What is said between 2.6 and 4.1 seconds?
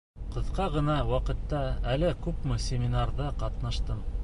семинарҙа ҡатнаштым.